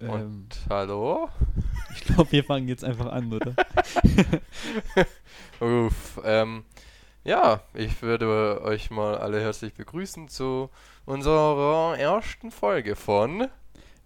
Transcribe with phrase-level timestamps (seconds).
[0.00, 1.28] Und Ähm, hallo?
[1.94, 3.54] ich glaube, wir fangen jetzt einfach an, oder?
[5.60, 6.64] Uff, ähm,
[7.24, 10.70] ja, ich würde euch mal alle herzlich begrüßen zu
[11.04, 13.48] unserer ersten Folge von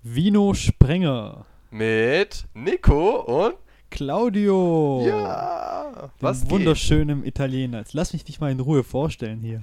[0.02, 1.46] Vino Sprenger.
[1.70, 3.54] mit Nico und
[3.90, 5.04] Claudio.
[5.06, 6.50] ja, was geht?
[6.50, 7.78] wunderschönen Italiener.
[7.78, 9.62] Jetzt lass mich dich mal in Ruhe vorstellen hier.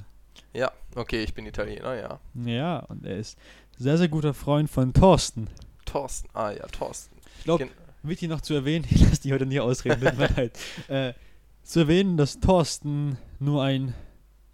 [0.53, 2.19] Ja, okay, ich bin Italiener, ja.
[2.45, 3.37] Ja, und er ist
[3.77, 5.47] sehr, sehr guter Freund von Thorsten.
[5.91, 7.15] Thorsten, ah ja, Thorsten.
[7.39, 7.69] Ich glaube,
[8.03, 10.57] wichtig noch zu erwähnen, ich lasse die heute nie ausreden, tut mir leid.
[10.87, 11.13] Äh,
[11.63, 13.93] zu erwähnen, dass Thorsten nur ein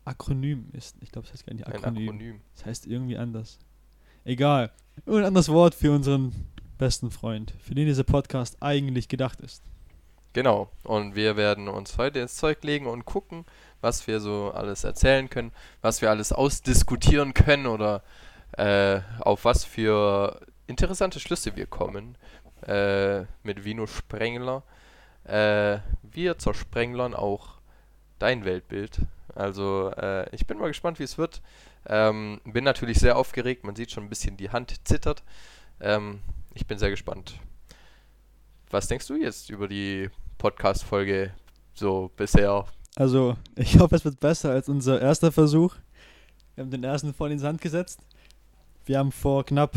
[0.04, 0.96] Akronym ist.
[1.02, 2.10] Ich glaube, das heißt gar nicht Ein Akronym.
[2.10, 2.42] Akronym.
[2.56, 3.60] Das heißt irgendwie anders.
[4.26, 4.72] Egal.
[5.06, 6.34] Ein anderes Wort für unseren
[6.78, 9.64] besten Freund, für den dieser Podcast eigentlich gedacht ist.
[10.34, 13.46] Genau, und wir werden uns heute ins Zeug legen und gucken,
[13.82, 18.04] was wir so alles erzählen können, was wir alles ausdiskutieren können oder
[18.58, 22.18] äh, auf was für interessante Schlüsse wir kommen
[22.66, 24.64] äh, mit Vino Sprengler.
[25.24, 27.56] Äh, wir zersprenglern auch
[28.20, 29.00] dein Weltbild.
[29.36, 31.42] Also äh, ich bin mal gespannt, wie es wird.
[31.88, 35.24] Ähm, bin natürlich sehr aufgeregt, man sieht schon ein bisschen, die Hand zittert.
[35.80, 36.20] Ähm,
[36.54, 37.40] ich bin sehr gespannt.
[38.70, 41.32] Was denkst du jetzt über die Podcast-Folge
[41.74, 42.66] so bisher?
[42.96, 45.76] Also, ich hoffe, es wird besser als unser erster Versuch.
[46.56, 48.00] Wir haben den ersten voll ins Sand gesetzt.
[48.86, 49.74] Wir haben vor knapp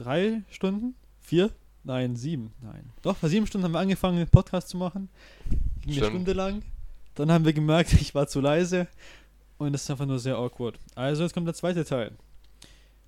[0.00, 1.50] drei Stunden, vier,
[1.84, 2.90] nein, sieben, nein.
[3.02, 5.08] Doch, vor sieben Stunden haben wir angefangen, den Podcast zu machen.
[5.82, 6.06] Ging eine.
[6.06, 6.62] Stunde lang.
[7.14, 8.88] Dann haben wir gemerkt, ich war zu leise.
[9.58, 10.78] Und das ist einfach nur sehr awkward.
[10.94, 12.12] Also, jetzt kommt der zweite Teil.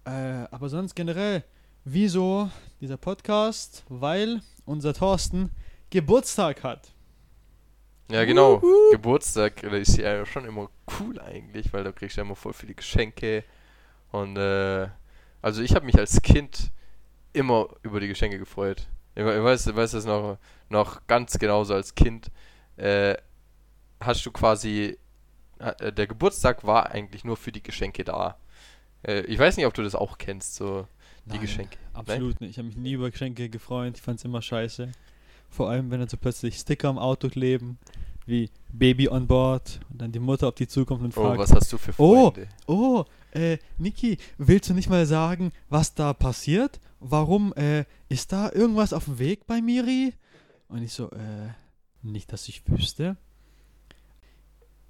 [0.04, 1.44] Äh, aber sonst generell,
[1.84, 3.84] wieso dieser Podcast?
[3.88, 5.50] Weil unser Thorsten
[5.88, 6.92] Geburtstag hat.
[8.10, 8.60] Ja, genau.
[8.60, 8.90] Wuhu.
[8.90, 10.68] Geburtstag ist ja schon immer
[11.00, 13.44] cool eigentlich, weil da kriegst du ja immer voll viele Geschenke.
[14.10, 14.88] Und äh,
[15.40, 16.70] also ich habe mich als Kind
[17.32, 18.86] immer über die Geschenke gefreut.
[19.14, 20.38] Ich, we- ich weiß, ich weiß das noch,
[20.68, 22.30] noch ganz genauso als Kind.
[22.76, 23.14] Äh,
[24.00, 24.98] hast du quasi,
[25.58, 28.36] äh, der Geburtstag war eigentlich nur für die Geschenke da.
[29.06, 30.86] Äh, ich weiß nicht, ob du das auch kennst, so
[31.26, 31.78] die Nein, Geschenke.
[31.92, 32.50] Absolut nicht.
[32.50, 33.94] Ich habe mich nie über Geschenke gefreut.
[33.96, 34.90] Ich fand es immer scheiße.
[35.50, 37.78] Vor allem, wenn dann so plötzlich Sticker am Auto kleben,
[38.26, 41.52] wie Baby on board und dann die Mutter auf die zukommt und Oh, fragt, was
[41.52, 42.30] hast du für Oh.
[42.30, 42.48] Freunde?
[42.66, 46.80] oh, äh, Niki, willst du nicht mal sagen, was da passiert?
[47.00, 50.14] Warum, äh, ist da irgendwas auf dem Weg bei Miri?
[50.68, 51.48] Und ich so, äh,
[52.02, 53.16] nicht, dass ich wüsste.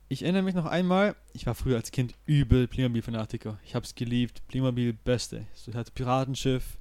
[0.08, 3.58] Ich erinnere mich noch einmal, ich war früher als Kind übel Playmobil-Fanatiker.
[3.64, 5.46] Ich hab's geliebt, Playmobil beste.
[5.54, 6.78] So, ich hatte Piratenschiff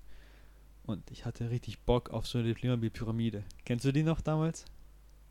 [0.83, 3.43] und ich hatte richtig Bock auf so eine Playmobil-Pyramide.
[3.63, 4.65] Kennst du die noch damals?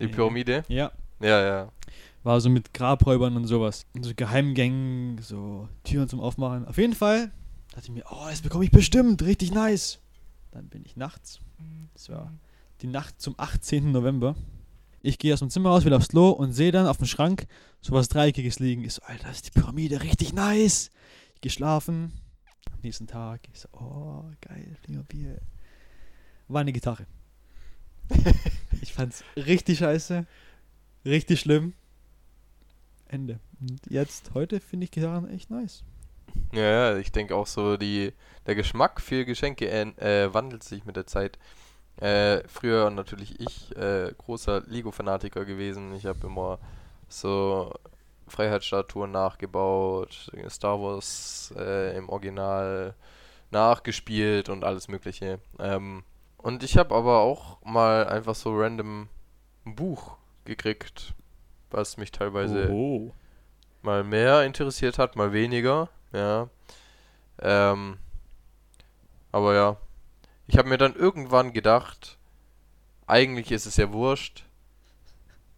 [0.01, 0.09] Die.
[0.09, 0.65] Pyramide?
[0.69, 0.93] Ja.
[1.21, 1.73] Ja, ja.
[2.23, 3.87] War so mit Grabräubern und sowas.
[3.95, 6.67] Und so Geheimgängen, so Türen zum Aufmachen.
[6.67, 7.31] Auf jeden Fall
[7.73, 10.01] dachte ich mir, oh, das bekomme ich bestimmt, richtig nice.
[10.51, 11.41] Dann bin ich nachts.
[11.95, 12.33] Das war
[12.83, 13.93] die Nacht zum 18.
[13.93, 14.35] November.
[15.03, 17.47] Ich gehe aus dem Zimmer raus, wieder aufs Klo und sehe dann auf dem Schrank
[17.81, 18.85] sowas Dreieckiges liegen.
[18.85, 20.91] Ich so, Alter, das ist die Pyramide, richtig nice.
[21.35, 22.13] Ich gehe schlafen.
[22.71, 25.41] Am nächsten Tag, ich so, oh, geil, Playmobil.
[26.49, 27.07] War eine Gitarre.
[28.83, 30.27] ich fand's richtig scheiße.
[31.05, 31.75] Richtig schlimm.
[33.09, 33.41] Ende.
[33.61, 35.83] Und jetzt, heute finde ich Gitarren echt nice.
[36.53, 38.13] Ja, ja, ich denke auch so, die,
[38.47, 41.39] der Geschmack für Geschenke ähn- äh, wandelt sich mit der Zeit.
[41.97, 45.95] Äh, früher natürlich ich, äh, großer Lego-Fanatiker gewesen.
[45.95, 46.59] Ich habe immer
[47.09, 47.75] so
[48.29, 52.95] Freiheitsstatuen nachgebaut, Star Wars äh, im Original
[53.51, 55.41] nachgespielt und alles Mögliche.
[55.59, 56.05] Ähm,
[56.39, 59.09] und ich habe aber auch mal einfach so random
[59.67, 61.15] ein Buch gekriegt,
[61.71, 63.13] was mich teilweise Oh.
[63.83, 66.49] mal mehr interessiert hat, mal weniger, ja.
[67.41, 67.99] Ähm,
[69.33, 69.77] aber ja,
[70.47, 72.19] ich habe mir dann irgendwann gedacht,
[73.07, 74.45] eigentlich ist es ja wurscht,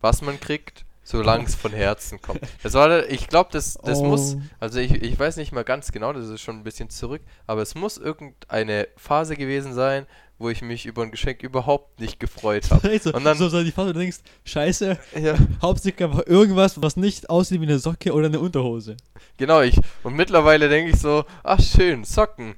[0.00, 2.40] was man kriegt, solange es von Herzen kommt.
[2.62, 4.04] Das war, ich glaube, das, das Oh.
[4.04, 7.22] muss, also ich, ich weiß nicht mal ganz genau, das ist schon ein bisschen zurück,
[7.46, 10.06] aber es muss irgendeine Phase gewesen sein,
[10.42, 12.88] wo ich mich über ein Geschenk überhaupt nicht gefreut habe.
[12.90, 15.34] Also, Und dann- so, so die Phase, wo du denkst, scheiße, Ja.
[15.62, 18.96] hauptsächlich einfach irgendwas, was nicht aussieht wie eine Socke oder eine Unterhose.
[19.38, 19.76] Genau, ich.
[20.02, 22.54] Und mittlerweile denke ich so, ach schön, Socken.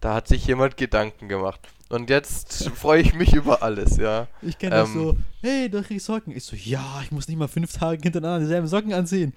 [0.00, 1.60] Da hat sich jemand Gedanken gemacht.
[1.88, 4.26] Und jetzt freue ich mich über alles, ja.
[4.42, 4.94] Ich kenne das Ähm.
[4.94, 6.36] so, hey, da krieg ich Socken.
[6.36, 9.32] Ich so, ja, ich muss nicht mal fünf Tage hintereinander dieselben Socken anziehen.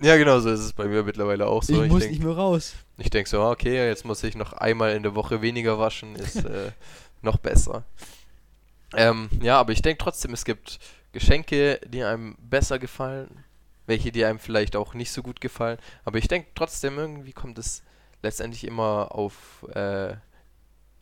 [0.00, 1.74] Ja, genau, so ist es bei mir mittlerweile auch so.
[1.74, 2.74] ich Ich, muss denk, nicht mehr raus.
[2.98, 6.36] ich denk so, okay, jetzt muss ich noch einmal in der Woche weniger waschen, ist
[6.44, 6.72] äh,
[7.22, 7.84] noch besser.
[8.94, 10.78] Ähm, ja, aber ich denke trotzdem, es gibt
[11.12, 13.44] Geschenke, die einem besser gefallen,
[13.86, 15.78] welche, die einem vielleicht auch nicht so gut gefallen.
[16.04, 17.82] Aber ich denke trotzdem, irgendwie kommt es
[18.22, 20.14] letztendlich immer auf äh,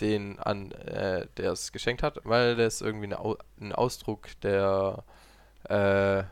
[0.00, 5.04] den an, äh, der es geschenkt hat, weil das irgendwie eine Au ein Ausdruck der
[5.64, 6.22] äh,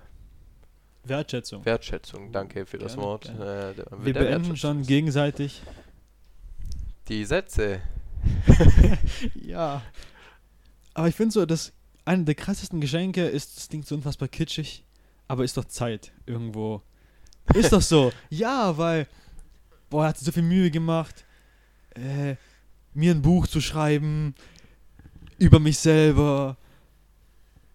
[1.05, 1.65] Wertschätzung.
[1.65, 3.25] Wertschätzung, danke für das Gerne, Wort.
[3.25, 3.71] gerne.
[3.71, 5.63] Äh, der, Wir der beenden schon gegenseitig.
[7.09, 7.81] Die Sätze.
[9.35, 9.83] ja.
[10.95, 11.73] Aber ich finde so, dass
[12.05, 14.85] eine der krassesten Geschenke ist, das klingt so unfassbar kitschig,
[15.27, 16.83] aber ist doch Zeit irgendwo.
[17.55, 18.13] Ist doch so.
[18.31, 19.07] Ja, weil,
[19.91, 21.25] boah, er hat so viel Mühe gemacht,
[21.95, 22.37] äh,
[22.95, 24.35] mir ein Buch zu schreiben
[25.39, 26.57] über mich selber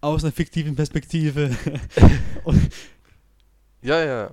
[0.00, 1.56] aus einer fiktiven Perspektive.
[3.84, 4.30] Ja, ja.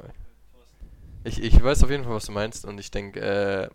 [1.26, 3.70] Ich, ich weiß auf jeden Fall, was du meinst und ich denke äh,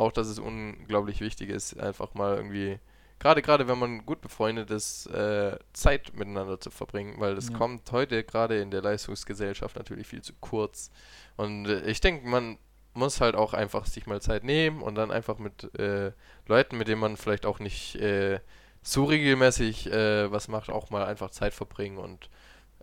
[0.00, 2.78] auch, dass es unglaublich wichtig ist, einfach mal irgendwie,
[3.18, 7.58] gerade gerade wenn man gut befreundet ist, äh, Zeit miteinander zu verbringen, weil das Ja.
[7.58, 10.90] kommt heute gerade in der Leistungsgesellschaft natürlich viel zu kurz.
[11.36, 12.58] Und äh, ich denke, man
[12.94, 16.12] muss halt auch einfach sich mal Zeit nehmen und dann einfach mit äh,
[16.46, 18.40] Leuten, mit denen man vielleicht auch nicht äh,
[18.82, 22.28] so regelmäßig äh, was macht, auch mal einfach Zeit verbringen und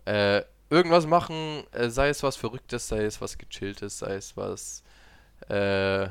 [0.06, 4.82] äh, irgendwas machen, sei es was Verrücktes, sei es was Gechilltes, sei es was
[5.48, 6.08] äh,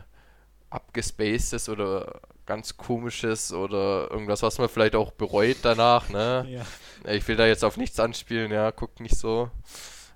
[0.69, 6.45] Abgespacedes oder ganz Komisches oder irgendwas, was man vielleicht auch bereut danach, ne?
[6.49, 6.65] ja.
[7.11, 9.51] Ich will da jetzt auf nichts anspielen, ja, guckt nicht so.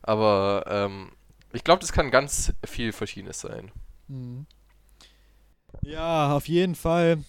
[0.01, 1.11] Aber ähm,
[1.53, 3.71] ich glaube, das kann ganz viel Verschiedenes sein.
[4.07, 4.45] Mhm.
[5.81, 7.23] Ja, auf jeden Fall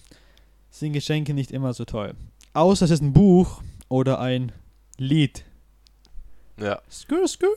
[0.69, 2.15] sind Geschenke nicht immer so toll.
[2.53, 4.51] Außer es ist ein Buch oder ein
[4.97, 5.45] Lied.
[6.57, 6.81] Ja.
[6.89, 7.47] Skr, skr.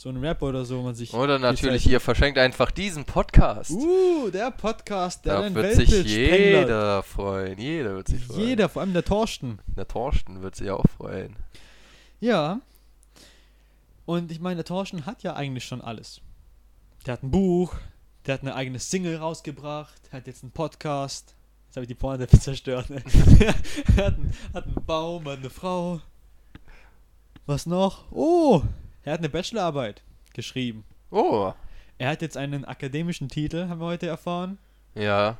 [0.00, 1.12] So ein Rap oder so, man sich.
[1.12, 3.72] Oder natürlich, ihr verschenkt einfach diesen Podcast.
[3.72, 6.38] Uh, der Podcast, der da dein wird sich Weltbild sprengt.
[6.38, 7.58] jeder freuen.
[7.58, 8.40] Jeder wird sich freuen.
[8.46, 9.58] Jeder, vor allem der Torsten.
[9.76, 11.34] Der Torsten wird sich auch freuen.
[12.20, 12.60] Ja.
[14.06, 16.20] Und ich meine, der Torsten hat ja eigentlich schon alles.
[17.04, 17.74] Der hat ein Buch,
[18.24, 21.34] der hat eine eigene Single rausgebracht, hat jetzt einen Podcast.
[21.66, 22.88] Jetzt habe ich die Pointe zerstört.
[22.88, 23.02] Ne?
[23.96, 26.00] er hat einen, hat einen Baum, hat eine Frau.
[27.46, 28.12] Was noch?
[28.12, 28.62] Oh,
[29.08, 30.02] er hat eine Bachelorarbeit
[30.34, 30.84] geschrieben.
[31.10, 31.52] Oh,
[31.98, 34.58] Er hat jetzt einen akademischen Titel, haben wir heute erfahren.
[34.94, 35.36] ja,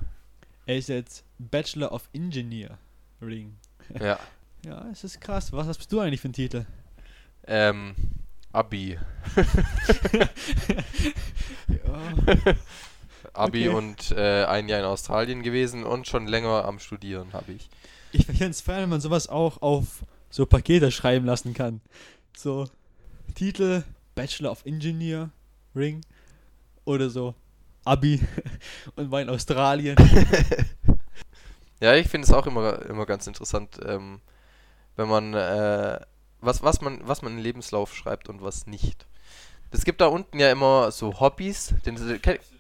[0.67, 3.57] Er ist jetzt Bachelor of Engineering.
[4.01, 4.19] ja.
[4.67, 5.53] Ja, es ist krass.
[5.53, 6.65] Was hast du eigentlich für einen Titel?
[7.47, 7.95] Ähm,
[8.53, 8.99] Abi.
[11.69, 12.55] Ja.
[13.35, 13.77] Abi Okay.
[13.77, 17.69] und äh, ein Jahr in Australien gewesen und schon länger am Studieren habe ich.
[18.11, 21.81] Ich finde es fern, wenn man sowas auch auf so Pakete schreiben lassen kann.
[22.37, 22.69] So
[23.35, 23.85] Titel
[24.15, 26.05] Bachelor of Engineering
[26.85, 27.35] oder so
[27.85, 28.21] Abi
[28.97, 29.97] und war in Australien.
[31.81, 34.21] Ja, ich finde es auch immer, immer ganz interessant, ähm,
[34.97, 36.01] wenn man, äh,
[36.41, 39.07] was, was man, was man in Lebenslauf schreibt und was nicht.
[39.71, 41.75] Es gibt da unten ja immer so Hobbys.
[41.87, 41.97] Den,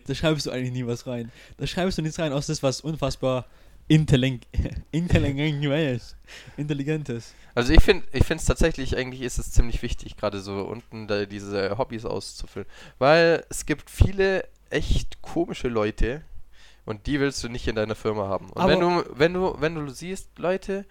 [0.06, 1.32] Da schreibst du eigentlich nie was rein.
[1.56, 3.46] Da schreibst du nichts rein, außer das was unfassbar
[3.88, 4.46] intelligent,
[4.92, 6.16] intelligentes,
[6.56, 7.34] intelligentes.
[7.54, 11.08] also ich finde, ich finde es tatsächlich, eigentlich ist es ziemlich wichtig, gerade so unten
[11.08, 12.68] da diese Hobbys auszufüllen.
[12.98, 16.22] Weil es gibt viele echt komische Leute
[16.84, 18.50] und die willst du nicht in deiner Firma haben.
[18.50, 20.84] Und wenn du, wenn du, wenn du siehst, Leute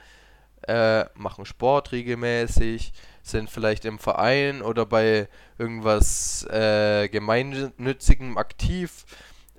[0.67, 9.05] äh, machen Sport regelmäßig, sind vielleicht im Verein oder bei irgendwas äh, gemeinnützigem aktiv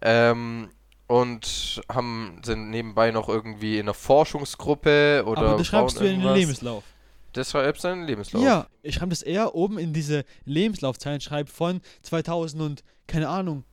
[0.01, 0.71] ähm,
[1.09, 6.21] und haben sind nebenbei noch irgendwie in einer Forschungsgruppe oder Aber das schreibst du in
[6.21, 6.35] den.
[6.35, 6.85] Lebenslauf.
[7.33, 8.43] Das schreibst du in den Lebenslauf.
[8.43, 13.65] Ja, ich schreibe das eher oben in diese Lebenslaufzeilen, schreibe von 2000 und keine Ahnung.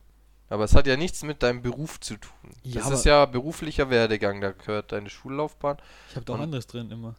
[0.48, 2.50] Aber es hat ja nichts mit deinem Beruf zu tun.
[2.62, 5.78] Ja, das ist ja beruflicher Werdegang, da gehört deine Schullaufbahn.
[6.10, 7.16] Ich habe doch anderes drin immer.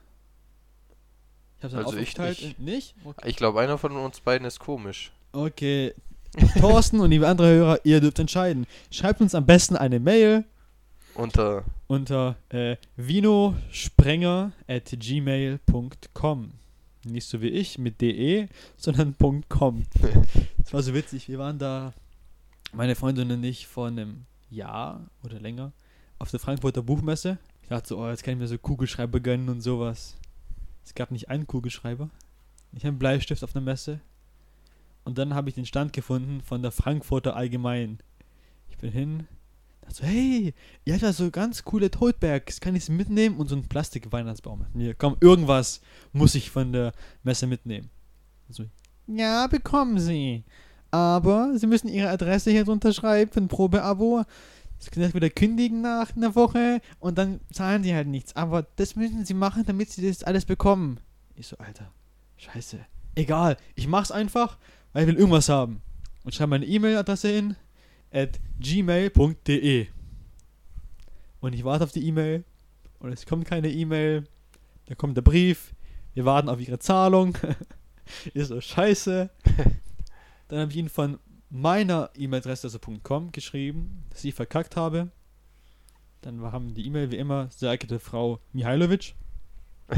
[1.57, 2.59] Ich habe es dann Also ich nicht.
[2.59, 2.95] nicht?
[3.03, 3.29] Okay.
[3.29, 5.11] Ich glaube, einer von uns beiden ist komisch.
[5.33, 5.93] okay.
[6.59, 8.65] Thorsten und liebe andere Hörer, ihr dürft entscheiden.
[8.91, 10.45] Schreibt uns am besten eine Mail
[11.13, 16.51] Unter unter äh, vinosprenger at gmail.com.
[17.05, 19.15] Nicht so wie ich mit de, sondern
[19.47, 19.85] .com.
[20.57, 21.29] Das war so witzig.
[21.29, 21.93] Wir waren da,
[22.73, 25.71] meine Freundin und ich, vor einem Jahr oder länger
[26.19, 27.37] auf der Frankfurter Buchmesse.
[27.63, 30.17] Ich dachte so, oh, jetzt kann ich mir so Kugelschreiber gönnen und sowas.
[30.83, 32.09] Es gab nicht einen Kugelschreiber.
[32.73, 34.01] Ich habe einen Bleistift auf einer Messe.
[35.07, 37.99] Und dann habe ich den Stand gefunden von der Frankfurter Allgemein.
[38.69, 39.25] Ich bin hin,
[39.79, 43.37] dachte so, hey, ihr habt ja so ganz coole Totebergs, kann ich sie mitnehmen?
[43.37, 44.65] Und so einen Plastik-Weihnachtsbaum.
[44.73, 45.79] Mir, komm, irgendwas
[46.11, 46.91] muss ich von der
[47.23, 47.89] Messe mitnehmen.
[48.49, 48.65] So,
[49.07, 50.43] ja, bekommen sie.
[50.91, 54.25] Aber sie müssen ihre Adresse hier drunter schreiben für ein Probeabo.
[54.77, 58.35] Sie können das wieder kündigen nach einer Woche und dann zahlen sie halt nichts.
[58.35, 60.99] Aber das müssen sie machen, damit sie das alles bekommen.
[61.35, 61.93] Ich so, Alter,
[62.35, 62.79] scheiße.
[63.15, 64.57] Egal, ich mach's einfach,
[64.93, 65.81] weil ich will irgendwas haben.
[66.23, 67.55] Und schreibe meine E-Mail-Adresse hin
[68.11, 69.87] at gmail.de.
[71.39, 72.43] Und ich warte auf die E-Mail
[72.99, 74.23] und es kommt keine E-Mail.
[74.85, 75.73] Dann kommt der Brief.
[76.13, 77.37] Wir warten auf ihre Zahlung.
[78.33, 79.29] ist so scheiße.
[80.47, 85.11] Dann habe ich ihnen von meiner E-Mail-Adresse, also .com, geschrieben, dass ich verkackt habe.
[86.21, 89.15] Dann haben die E-Mail wie immer, sehr geehrte Frau Mihailovic.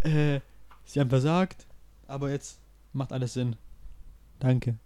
[0.00, 0.40] äh,
[0.84, 1.66] sie haben versagt,
[2.06, 2.60] aber jetzt
[2.94, 3.56] macht alles Sinn.
[4.38, 4.76] Danke.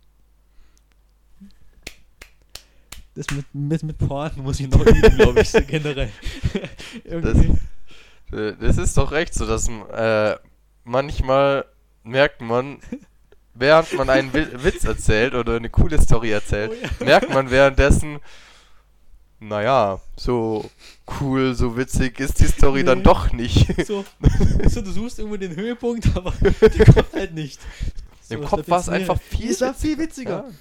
[3.15, 6.11] Das mit, mit, mit Pointen muss ich noch üben, glaube ich, so generell.
[8.31, 10.37] Äh, Das ist doch recht so, dass äh,
[10.85, 11.65] manchmal
[12.05, 12.79] merkt man,
[13.55, 17.07] während man einen Wi- Witz erzählt oder eine coole Story erzählt, Oh ja.
[17.07, 18.19] merkt man währenddessen,
[19.41, 20.71] naja, so
[21.21, 23.67] cool, so witzig ist die Story dann doch nicht.
[23.87, 24.05] So,
[24.69, 26.33] so, du suchst irgendwo den Höhepunkt, aber
[26.69, 27.59] die kommt halt nicht.
[28.29, 30.45] So, Im Kopf war es einfach viel Es war viel witziger.
[30.47, 30.55] Ja.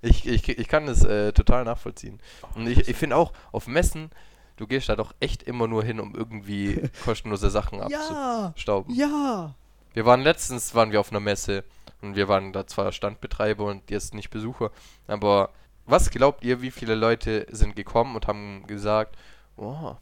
[0.00, 2.18] Ich, ich, ich kann das äh, total nachvollziehen.
[2.54, 4.10] Und ich, ich finde auch, auf Messen,
[4.56, 8.94] du gehst da doch echt immer nur hin, um irgendwie kostenlose Sachen Ja, abzustauben.
[8.94, 9.54] ja.
[9.94, 11.64] Wir waren letztens, waren wir auf einer Messe
[12.00, 14.70] und wir waren da zwar Standbetreiber und jetzt nicht Besucher,
[15.06, 15.50] aber
[15.84, 19.16] was glaubt ihr, wie viele Leute sind gekommen und haben gesagt,
[19.58, 19.94] oh,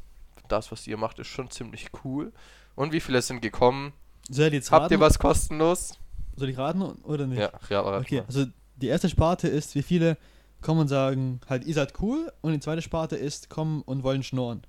[0.46, 2.32] das, was ihr macht, ist schon ziemlich cool.
[2.76, 3.92] Und wie viele sind gekommen?
[4.28, 5.98] Soll ich jetzt Habt ihr was kostenlos?
[6.40, 7.38] Soll ich raten oder nicht?
[7.38, 8.24] Ja, ja, rat Okay, mal.
[8.26, 10.16] also die erste Sparte ist, wie viele
[10.60, 12.32] kommen und sagen, halt, ihr seid cool.
[12.40, 14.62] Und die zweite Sparte ist, kommen und wollen schnorren.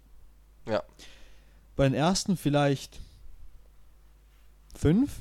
[0.68, 0.84] Ja.
[1.76, 3.00] Bei den ersten vielleicht
[4.76, 5.12] fünf.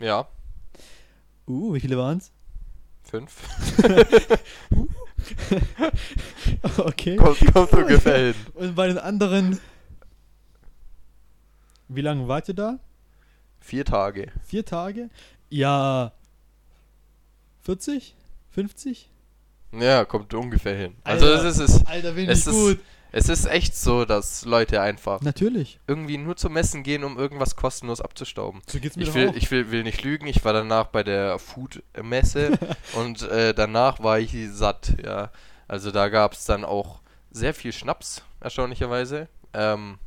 [0.00, 0.28] Ja,
[1.48, 2.30] Uh, wie viele waren es?
[3.04, 3.42] fünf.
[6.78, 7.16] okay.
[7.16, 8.34] kommt, kommt ungefähr hin.
[8.52, 9.58] Und bei den anderen,
[11.88, 12.78] wie lange wart ihr da?
[13.60, 14.32] Vier Tage.
[14.46, 15.10] Vier Tage?
[15.50, 16.12] Ja.
[17.62, 18.14] 40?
[18.50, 19.10] 50?
[19.72, 20.96] Ja, kommt ungefähr hin.
[21.04, 21.44] Also Alter.
[21.44, 22.78] es ist, es, Alter, bin es ist,
[23.12, 25.78] es ist echt so, dass Leute einfach Natürlich.
[25.86, 28.62] irgendwie nur zum Messen gehen, um irgendwas kostenlos abzustauben.
[28.66, 29.34] So geht's mir Ich will, auch.
[29.34, 32.58] ich will, will nicht lügen, ich war danach bei der Food-Messe
[32.94, 35.30] und äh, danach war ich satt, ja.
[35.66, 37.00] Also da gab es dann auch
[37.30, 39.28] sehr viel Schnaps, erstaunlicherweise.
[39.52, 39.98] Ähm,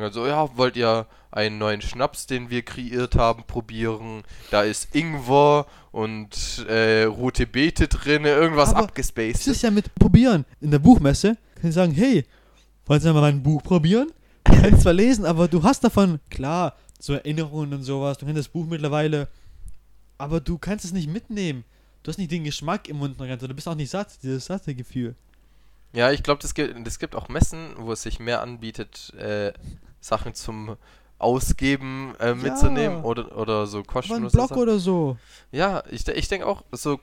[0.00, 4.22] dann so, ja, wollt ihr einen neuen Schnaps, den wir kreiert haben, probieren?
[4.50, 9.42] Da ist Ingwer und äh, rote Beete drin, irgendwas Aber abgespaced.
[9.42, 10.46] Es ist ja mit Probieren.
[10.60, 12.24] In der Buchmesse können sie sagen, hey,
[12.86, 14.10] wollen Sie mal mein Buch probieren?
[14.44, 18.38] Du kannst zwar lesen, aber du hast davon, klar, so Erinnerungen und sowas, du kennst
[18.38, 19.28] das Buch mittlerweile,
[20.18, 21.64] aber du kannst es nicht mitnehmen.
[22.02, 24.46] Du hast nicht den Geschmack im Mund, noch ganz, du bist auch nicht satt, dieses
[24.46, 25.14] satte Gefühl.
[25.92, 29.52] Ja, ich glaube, das gibt, das gibt auch Messen, wo es sich mehr anbietet, äh,
[30.00, 30.76] Sachen zum
[31.18, 35.16] Ausgeben äh, mitzunehmen oder, oder so Aber ein Blog oder so.
[35.52, 36.98] Ja, ich, ich denke auch, so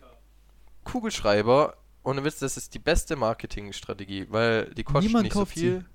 [0.84, 5.54] Kugelschreiber, ohne Witz, das ist die beste Marketingstrategie, weil die kosten Niemand nicht so kauft
[5.54, 5.60] sie.
[5.62, 5.86] viel.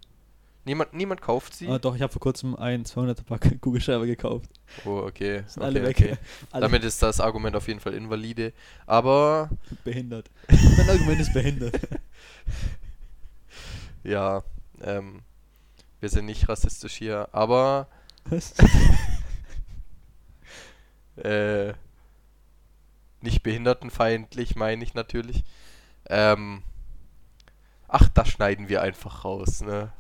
[0.67, 1.69] Niemand, niemand kauft sie.
[1.69, 4.49] Ah, doch, ich habe vor kurzem einen 200er Pack Kugelschreiber gekauft.
[4.87, 5.43] oh, okay.
[5.47, 5.97] Sind okay, alle weg.
[5.99, 6.17] okay.
[6.53, 8.55] Alle Damit ist das Argument auf jeden Fall invalide.
[8.87, 9.51] Aber
[9.85, 10.31] behindert.
[10.49, 11.79] Dein Argument ist behindert.
[14.05, 14.43] Ja,
[14.83, 15.23] ähm,
[16.01, 17.89] wir sind nicht rassistisch hier, aber
[18.27, 18.55] Was?
[21.17, 21.73] äh,
[23.21, 25.45] nicht behindertenfeindlich, meine ich natürlich.
[26.11, 26.63] Ähm,
[27.89, 29.93] ach, das schneiden wir einfach raus, ne?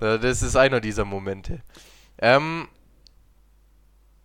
[0.00, 1.62] Ja, Das ist einer dieser Momente.
[2.18, 2.68] Ähm,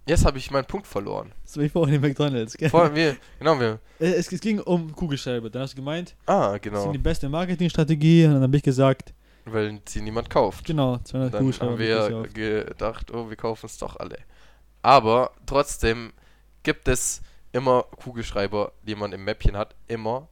[0.06, 1.32] jetzt habe ich meinen Punkt verloren.
[1.44, 2.56] So wie vorhin in McDonalds.
[2.56, 2.70] gell?
[2.70, 3.80] Vor, wir, genau, wir.
[3.98, 5.50] Es, es ging um Kugelschreiber.
[5.50, 6.84] Dann hast du gemeint, Ah, das genau.
[6.84, 8.26] sind die beste Marketingstrategie.
[8.26, 9.15] Und dann habe ich gesagt,
[9.46, 10.66] Weil sie niemand kauft.
[10.66, 11.72] genau, 200 Dann Kugelschreiber.
[11.72, 14.18] haben wir gedacht, oh, wir kaufen es doch alle.
[14.82, 16.14] Aber trotzdem
[16.64, 17.22] gibt es
[17.52, 20.28] immer Kugelschreiber, die man im Mäppchen hat, immer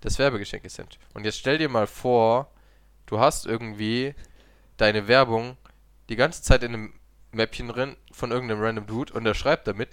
[0.00, 0.98] das Werbegeschenke sind.
[1.14, 2.50] Und jetzt stell dir mal vor,
[3.06, 4.14] du hast irgendwie
[4.76, 5.56] deine Werbung
[6.08, 6.94] die ganze Zeit in einem
[7.32, 9.88] Mäppchen drin von irgendeinem random Dude und der schreibt damit.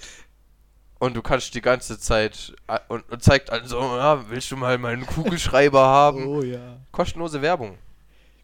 [1.00, 2.56] Und du kannst die ganze Zeit
[2.88, 6.26] und, und zeigt also, ja, willst du mal meinen Kugelschreiber haben?
[6.26, 6.78] Oh ja.
[6.92, 7.78] Kostenlose Werbung.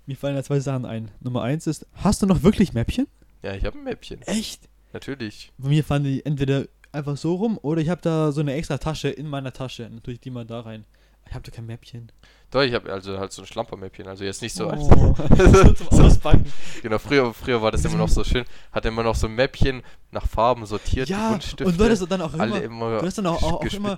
[0.05, 1.11] Mir fallen da zwei Sachen ein.
[1.21, 3.07] Nummer eins ist, hast du noch wirklich Mäppchen?
[3.41, 4.21] Ja, ich habe ein Mäppchen.
[4.23, 4.67] Echt?
[4.91, 5.51] Natürlich.
[5.57, 8.77] Bei mir fahren die entweder einfach so rum oder ich habe da so eine extra
[8.77, 9.89] Tasche in meiner Tasche.
[9.91, 10.85] Natürlich die mal da rein.
[11.27, 12.11] Ich habe da kein Mäppchen.
[12.51, 14.69] Doch, ich habe also halt so ein Schlampermäppchen, also jetzt nicht so.
[14.71, 15.15] Oh.
[15.37, 16.45] so zum Auspacken.
[16.83, 18.43] genau, früher, früher war das immer noch so schön,
[18.73, 19.81] hatte immer noch so ein Mäppchen
[20.11, 23.25] nach Farben sortiert, Ja, Buntstifte, und du hattest dann auch immer immer du hast dann
[23.25, 23.97] auch- auch- auch immer-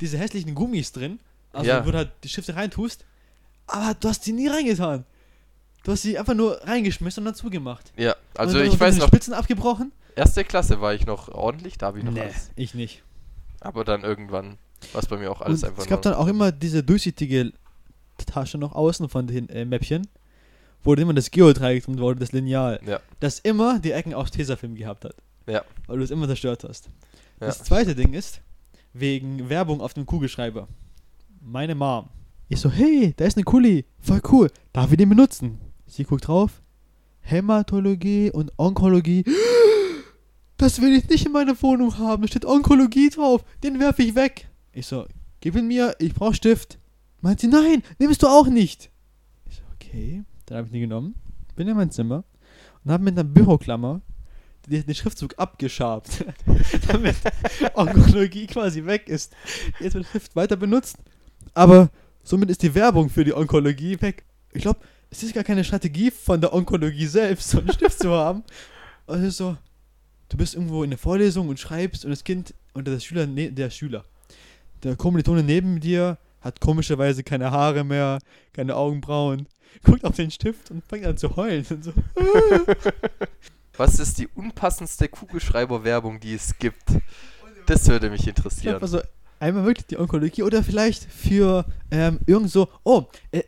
[0.00, 1.20] diese hässlichen Gummis drin.
[1.52, 1.86] Also Ja.
[1.86, 3.04] wo du halt die Stifte reintust.
[3.68, 5.04] Aber du hast die nie reingetan.
[5.84, 7.92] Du hast sie einfach nur reingeschmissen und dann zugemacht.
[7.96, 9.92] Ja, also ich weiß noch, Spitzen abgebrochen?
[10.16, 12.50] erste Klasse war ich noch ordentlich, da habe ich noch alles.
[12.56, 13.02] ich nicht.
[13.60, 14.58] Aber dann irgendwann
[14.92, 17.52] war es bei mir auch alles und einfach es gab dann auch immer diese durchsichtige
[18.26, 20.06] Tasche noch außen von den äh, Mäppchen,
[20.82, 23.00] wo immer das Geodreieck drin wurde, das Lineal, Ja.
[23.20, 25.16] das immer die Ecken aus Tesafilm gehabt hat.
[25.46, 25.62] Ja.
[25.86, 26.86] Weil du es immer zerstört hast.
[27.40, 27.46] Ja.
[27.48, 28.40] Das zweite Ding ist,
[28.92, 30.68] wegen Werbung auf dem Kugelschreiber.
[31.40, 32.08] Meine Mom.
[32.48, 35.58] Ich so, hey, da ist eine Kuli, voll cool, darf ich den benutzen?
[35.94, 36.60] Sie guckt drauf,
[37.20, 39.24] Hämatologie und Onkologie.
[40.56, 44.14] Das will ich nicht in meiner Wohnung haben, da steht Onkologie drauf, den werfe ich
[44.14, 44.48] weg.
[44.72, 45.04] Ich so,
[45.40, 46.78] gib ihn mir, ich brauche Stift.
[47.20, 48.90] Meint sie, nein, nimmst du auch nicht.
[49.50, 51.16] Ich so, okay, dann habe ich den genommen,
[51.56, 52.22] bin in mein Zimmer
[52.84, 54.00] und habe mit einer Büroklammer
[54.68, 56.24] den, Schriftzug abgeschabt,
[56.86, 57.16] damit
[57.74, 59.34] Onkologie quasi weg ist.
[59.80, 60.98] Jetzt wird Stift weiter benutzt,
[61.52, 61.90] aber
[62.22, 64.24] somit ist die Werbung für die Onkologie weg.
[64.52, 64.78] Ich glaube,
[65.14, 68.42] es ist gar keine Strategie von der Onkologie selbst, so einen Stift zu haben.
[69.06, 69.56] Es ist so,
[70.28, 73.52] du bist irgendwo in der Vorlesung und schreibst und das Kind und der Schüler, ne,
[73.52, 74.04] der Schüler,
[74.82, 78.18] der Kommilitone neben dir hat komischerweise keine Haare mehr,
[78.52, 79.46] keine Augenbrauen,
[79.84, 81.92] guckt auf den Stift und fängt an zu heulen und so.
[83.76, 86.82] Was ist die unpassendste Kugelschreiber-Werbung, die es gibt?
[87.66, 88.82] Das würde mich Ich interessieren.
[88.82, 89.00] also
[89.38, 93.42] einmal wirklich die Onkologie oder vielleicht für ähm, irgend so, oh, äh,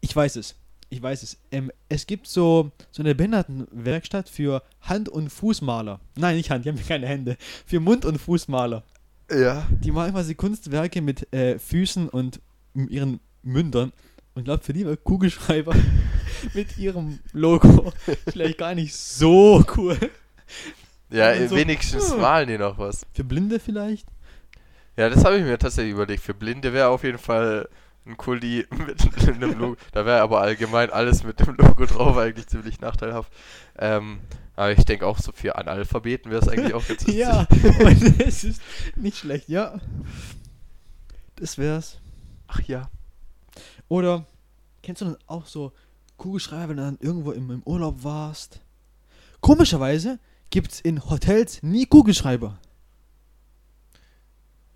[0.00, 0.54] ich weiß es,
[0.90, 1.38] ich weiß es.
[1.50, 6.00] Ähm, es gibt so, so eine Behindertenwerkstatt für Hand- und Fußmaler.
[6.16, 7.36] Nein, nicht Hand, die haben keine Hände.
[7.66, 8.84] Für Mund- und Fußmaler.
[9.30, 9.66] Ja.
[9.70, 12.40] Die machen quasi Kunstwerke mit äh, Füßen und
[12.74, 13.92] ihren Mündern.
[14.34, 15.74] Und glaube für die war Kugelschreiber
[16.54, 17.92] mit ihrem Logo
[18.28, 19.98] vielleicht gar nicht so cool.
[21.10, 22.20] Ja, so, wenigstens hm.
[22.20, 23.04] malen die noch was.
[23.12, 24.06] Für Blinde vielleicht?
[24.96, 26.22] Ja, das habe ich mir tatsächlich überlegt.
[26.22, 27.68] Für Blinde wäre auf jeden Fall
[28.08, 29.76] ein Kuli mit einem Logo.
[29.92, 33.32] Da wäre aber allgemein alles mit dem Logo drauf eigentlich ziemlich nachteilhaft.
[33.78, 34.20] Ähm,
[34.56, 37.06] aber ich denke auch so für Analphabeten wäre es eigentlich auch ganz.
[37.06, 37.46] Ja,
[38.18, 38.60] es ist
[38.96, 39.78] nicht schlecht, ja.
[41.36, 41.98] Das wär's.
[42.48, 42.90] Ach ja.
[43.88, 44.26] Oder
[44.82, 45.72] kennst du dann auch so
[46.16, 48.60] Kugelschreiber, wenn du dann irgendwo im, im Urlaub warst?
[49.40, 50.18] Komischerweise
[50.50, 52.58] gibt's in Hotels nie Kugelschreiber.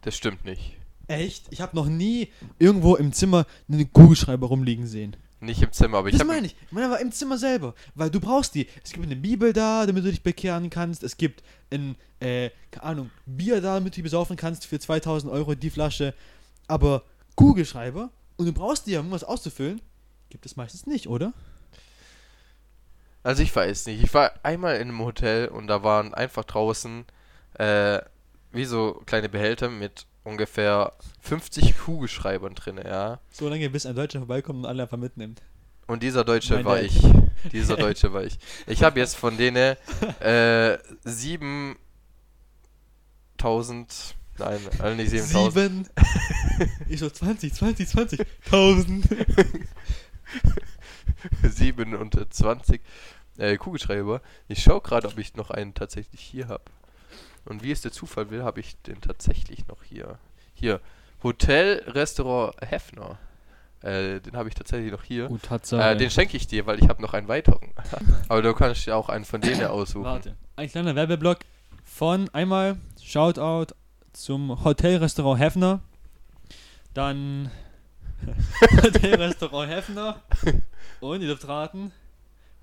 [0.03, 0.77] Das stimmt nicht.
[1.07, 1.47] Echt?
[1.51, 5.17] Ich habe noch nie irgendwo im Zimmer einen Kugelschreiber rumliegen sehen.
[5.41, 6.33] Nicht im Zimmer, aber ich das habe.
[6.33, 6.57] meine ich.
[6.67, 7.75] Ich meine aber im Zimmer selber.
[7.97, 8.69] Weil du brauchst die.
[8.85, 11.03] Es gibt eine Bibel da, damit du dich bekehren kannst.
[11.03, 15.33] Es gibt ein, äh, keine Ahnung, Bier da, damit du dich besaufen kannst für 2000
[15.33, 16.15] Euro die Flasche.
[16.69, 17.03] Aber
[17.35, 19.81] Kugelschreiber und du brauchst die ja, um was auszufüllen,
[20.31, 21.33] gibt es meistens nicht, oder?
[23.23, 24.03] Also ich weiß nicht.
[24.03, 27.05] Ich war einmal in einem Hotel und da waren einfach draußen
[27.55, 28.01] äh,
[28.51, 33.21] wie so kleine Behälter mit ungefähr 50 Kugelschreibern drin, ja.
[33.31, 35.43] So lange, bis ein Deutscher vorbeikommt und alle einfach mitnimmt.
[35.87, 36.85] Und dieser Deutsche Mein war Dad.
[36.87, 37.01] ich.
[37.51, 38.39] Dieser Deutsche war ich.
[38.67, 39.77] Ich habe jetzt von denen
[40.21, 41.77] äh, 7000,
[44.39, 45.89] nein, also nicht 7000, Sieben.
[46.89, 48.21] ich so 20, 20, 20.
[48.47, 49.05] 1000.
[51.43, 52.81] 27
[53.39, 54.23] äh, Kugelschreiber.
[54.49, 56.65] Ich schaue gerade, ob ich noch einen tatsächlich hier habe.
[57.45, 60.19] Und wie es der Zufall will, habe ich den tatsächlich noch hier.
[60.55, 60.81] Hier,
[61.23, 63.19] Hotel Restaurant Hefner.
[63.81, 65.27] Äh, den habe ich tatsächlich noch hier.
[65.27, 65.41] Gut,
[65.73, 67.73] Äh, den schenke ich dir, weil ich habe noch einen weiteren.
[68.29, 70.05] Aber du kannst ja auch einen von denen aussuchen.
[70.05, 70.37] Warte.
[70.55, 71.41] Ein kleiner Werbeblock
[71.85, 73.75] von einmal Shoutout
[74.13, 75.81] zum Hotelrestaurant Hefner.
[76.95, 77.51] Dann
[78.83, 80.23] Hotelrestaurant Hefner.
[81.01, 81.91] Und ihr dürft raten,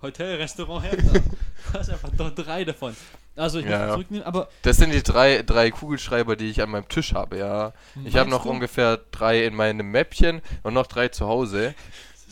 [0.02, 1.22] Hotelrestaurant Hefner.
[1.72, 2.96] Du hast einfach noch drei davon.
[3.36, 6.70] Also ich muss Ja, zurücknehmen, aber Das sind die drei, drei Kugelschreiber, die ich an
[6.72, 7.74] meinem Tisch habe, ja.
[8.06, 11.76] Ich habe noch du, ungefähr drei in meinem Mäppchen und noch drei zu Hause.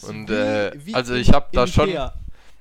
[0.02, 2.14] und, wie- äh, wie also ich hab da schon- Ikea.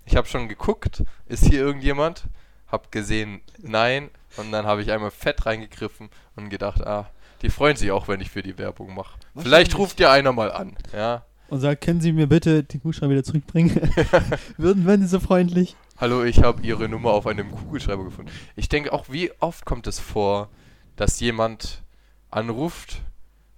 [0.05, 2.25] Ich habe schon geguckt, ist hier irgendjemand?
[2.71, 4.11] Hab gesehen, nein.
[4.37, 7.09] Und dann habe ich einmal fett reingegriffen und gedacht, ah,
[7.43, 9.19] die freuen sich auch, wenn ich für die Werbung mache.
[9.37, 11.25] Vielleicht ruft ja einer mal an, ja.
[11.49, 13.71] Und sagt, können Sie mir bitte den Kugelschreiber wieder zurückbringen?
[14.57, 15.77] Würden, wenn Sie so freundlich.
[15.99, 18.31] Hallo, ich habe Ihre Nummer auf einem Kugelschreiber gefunden.
[18.57, 20.49] Ich denke auch, wie oft kommt es vor,
[20.97, 21.83] dass jemand
[22.31, 23.03] anruft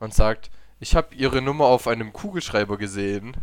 [0.01, 3.37] und sagt, ich habe Ihre Nummer auf einem Kugelschreiber gesehen.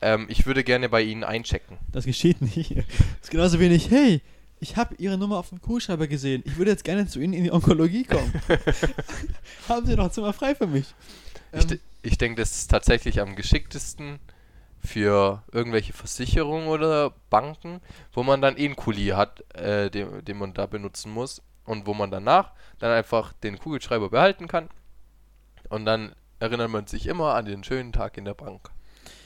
[0.00, 1.78] Ähm, ich würde gerne bei Ihnen einchecken.
[1.90, 2.76] Das geschieht nicht.
[2.76, 2.84] Das
[3.22, 4.20] ist genauso wenig, hey,
[4.60, 6.42] ich habe Ihre Nummer auf dem Kugelschreiber gesehen.
[6.44, 8.32] Ich würde jetzt gerne zu Ihnen in die Onkologie kommen.
[9.68, 10.94] Haben Sie noch Zimmer frei für mich?
[11.52, 14.18] Ich, Ähm, de ich denke, das ist tatsächlich am geschicktesten
[14.80, 17.80] für irgendwelche Versicherungen oder Banken,
[18.12, 21.86] wo man dann eh einen Kuli hat, äh, den, den man da benutzen muss und
[21.86, 24.68] wo man danach dann einfach den Kugelschreiber behalten kann
[25.68, 28.70] und dann erinnert man sich immer an den schönen Tag in der Bank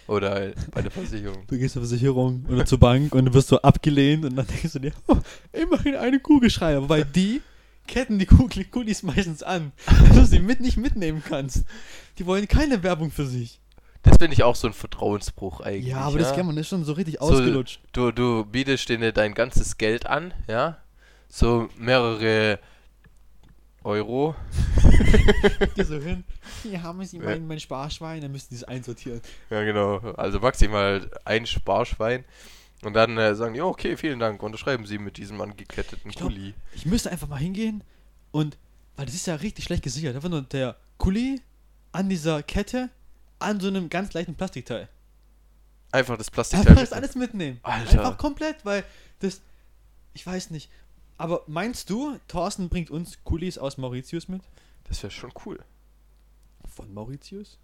[0.07, 1.45] oder bei der Versicherung.
[1.47, 4.73] du gehst zur Versicherung oder zur Bank und du wirst so abgelehnt und dann denkst
[4.73, 5.17] du dir, oh,
[5.53, 7.43] immerhin eine Kugelschreiber, weil die
[7.87, 11.65] ketten die Kulis meistens an, dass du sie mit nicht mitnehmen kannst.
[12.19, 13.61] Die wollen keine Werbung für sich.
[14.03, 15.87] Das finde ich auch so ein Vertrauensbruch eigentlich.
[15.93, 17.81] Ja, aber das kann man ist schon so richtig So- ausgelutscht.
[17.93, 20.79] Du, du bietest denen dein ganzes Geld an, ja?
[21.29, 22.59] So mehrere
[23.85, 24.35] Euro.
[25.75, 26.25] Geh so hin.
[26.63, 27.25] Hier haben sie Ja.
[27.25, 29.21] mein, mein Sparschwein, dann müssen die es einsortieren.
[29.51, 29.99] Ja, genau.
[30.17, 32.25] Also maximal ein Sparschwein.
[32.83, 34.43] Und dann äh, sagen die, "Ja, okay, vielen Dank.
[34.43, 36.55] Unterschreiben Sie mit diesem angeketteten Ich glaub- Kuli.
[36.75, 37.85] Ich müsste einfach mal hingehen
[38.33, 38.59] und,
[38.97, 41.41] weil das ist ja richtig schlecht gesichert, einfach nur der Kuli
[41.93, 42.91] an dieser Kette
[43.39, 44.89] an so einem ganz leichten Plastikteil.
[45.93, 46.69] Einfach das Plastikteil.
[46.71, 47.61] Einfach das alles mitnehmen.
[47.63, 47.91] Alter.
[47.93, 48.85] Einfach komplett, weil
[49.21, 49.43] das,
[50.15, 50.71] ich weiß nicht.
[51.19, 54.43] Aber meinst du, Thorsten bringt uns Kulis aus Mauritius mit?
[54.85, 55.63] Das wäre schon cool.
[56.75, 57.59] Von Mauritius?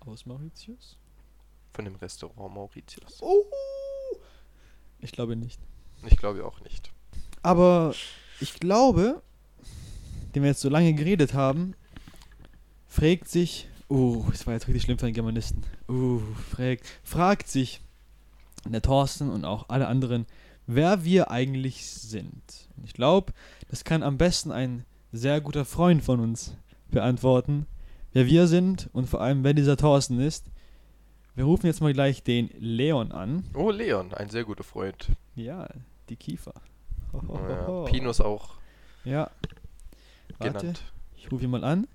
[0.00, 0.96] Aus Mauritius?
[1.74, 3.18] Von dem Restaurant Mauritius.
[3.20, 3.44] Oh!
[5.00, 5.60] Ich glaube nicht.
[6.06, 6.90] Ich glaube auch nicht.
[7.42, 7.94] Aber
[8.40, 9.22] ich glaube,
[10.34, 11.74] den wir jetzt so lange geredet haben,
[12.88, 15.62] fragt sich, oh, das war jetzt richtig schlimm für den Germanisten.
[15.88, 17.80] Uh, fragt, fragt sich
[18.66, 20.26] der Thorsten und auch alle anderen,
[20.66, 22.68] wer wir eigentlich sind.
[22.76, 23.32] Und ich glaube,
[23.68, 26.54] das kann am besten ein sehr guter Freund von uns
[26.90, 27.66] beantworten,
[28.12, 30.46] wer wir sind und vor allem, wer dieser Thorsten ist.
[31.40, 33.44] Wir rufen jetzt mal gleich den Leon an.
[33.54, 35.08] Oh, Leon, ein sehr guter Freund.
[35.34, 35.66] Ja,
[36.10, 36.52] die Kiefer.
[37.14, 38.56] Ja, Pinus auch.
[39.04, 39.30] Ja.
[40.36, 40.82] Warte, genannt.
[41.16, 41.88] ich rufe ihn mal an.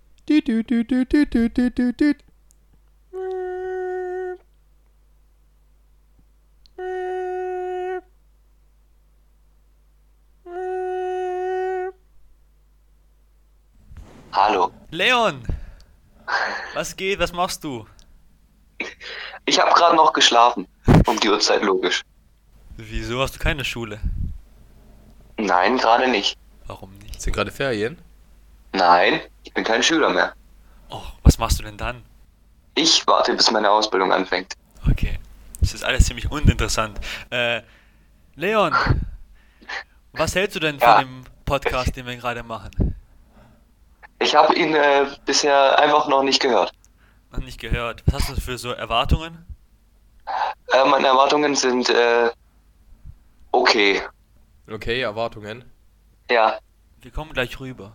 [14.32, 14.72] Hallo.
[14.90, 15.44] Leon!
[16.74, 17.20] Was geht?
[17.20, 17.86] Was machst du?
[19.46, 20.68] Ich habe gerade noch geschlafen.
[21.06, 22.02] Um die Uhrzeit logisch.
[22.78, 24.00] Wieso hast du keine Schule?
[25.38, 26.38] Nein, gerade nicht.
[26.68, 27.22] Warum nicht?
[27.22, 27.98] Sind gerade Ferien?
[28.74, 30.34] Nein, ich bin kein Schüler mehr.
[30.90, 32.04] Oh, was machst du denn dann?
[32.76, 34.54] Ich warte, bis meine Ausbildung anfängt.
[34.90, 35.20] Okay.
[35.62, 37.00] Das ist alles ziemlich uninteressant.
[37.30, 37.62] Äh,
[38.36, 38.74] Leon,
[40.14, 40.98] was hältst du denn Ja.
[40.98, 42.96] von dem Podcast, den wir gerade machen?
[44.20, 46.72] Ich habe ihn äh, bisher einfach noch nicht gehört.
[47.36, 48.04] Noch nicht gehört.
[48.06, 49.46] Was hast du für so Erwartungen?
[50.72, 52.30] Äh, meine Erwartungen sind äh,
[53.52, 54.02] okay.
[54.72, 55.66] Okay, Erwartungen.
[56.32, 56.60] Ja,
[57.02, 57.94] Wir kommen gleich rüber.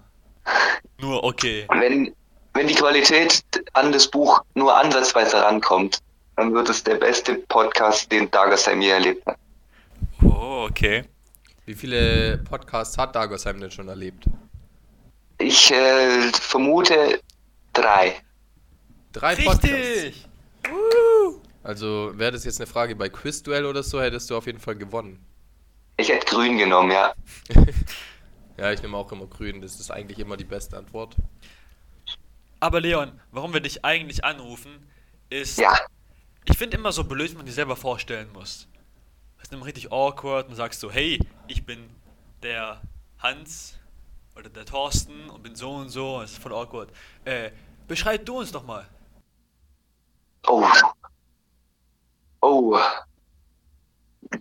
[0.99, 1.67] Nur okay.
[1.71, 2.15] wenn,
[2.53, 6.01] wenn die Qualität an das Buch nur ansatzweise rankommt,
[6.37, 9.39] dann wird es der beste Podcast, den Dagersheim je erlebt hat.
[10.23, 11.05] Oh, okay.
[11.65, 14.25] Wie viele Podcasts hat Dagosheim denn schon erlebt?
[15.39, 17.21] Ich äh, vermute
[17.73, 18.21] drei.
[19.13, 19.65] Drei Podcasts.
[19.65, 20.29] Richtig!
[21.63, 24.77] Also wäre das jetzt eine Frage bei Quizduell oder so, hättest du auf jeden Fall
[24.77, 25.25] gewonnen.
[25.97, 27.15] Ich hätte grün genommen, ja.
[28.57, 31.17] Ja, ich nehme auch immer grün, das ist eigentlich immer die beste Antwort.
[32.61, 34.87] Aber Leon, warum wir dich eigentlich anrufen,
[35.31, 35.75] ist, Ja,
[36.45, 38.69] ich finde immer so blöd, wenn man dich selber vorstellen muss.
[39.39, 41.19] Das ist immer richtig awkward und sagst so, hey,
[41.49, 41.89] ich bin
[42.43, 42.83] der
[43.19, 43.79] Hans
[44.37, 46.21] oder der Thorsten und bin so und so.
[46.21, 46.91] Das ist voll awkward.
[47.25, 47.53] Äh,
[47.89, 48.87] beschreib du uns doch mal.
[50.51, 50.67] Oh.
[52.41, 52.81] Oh.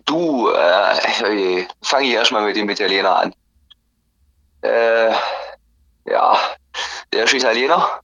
[0.06, 3.34] Du, äh, fange ich erstmal mit dem Italiener an.
[4.62, 5.12] Äh,
[6.06, 6.36] ja,
[7.12, 8.00] der ist Italiener.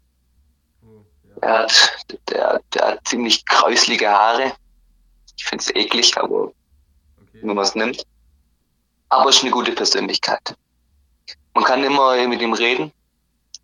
[1.40, 4.52] Er hat, der, der hat ziemlich kräuslige Haare.
[5.36, 6.52] Ich finde es eklig, aber
[7.32, 8.06] wenn man es nimmt.
[9.08, 10.54] Aber ist eine gute Persönlichkeit.
[11.54, 12.92] Man kann immer mit ihm reden.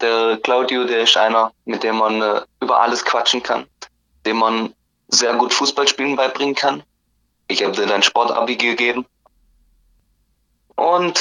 [0.01, 3.69] Der Claudio, der ist einer, mit dem man äh, über alles quatschen kann
[4.27, 4.75] dem man
[5.09, 6.83] sehr gut Fußballspielen beibringen kann.
[7.49, 9.07] Ich habe dir dann Sportabi gegeben.
[10.77, 11.21] Und